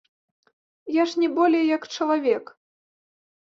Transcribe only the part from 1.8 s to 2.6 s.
чалавек.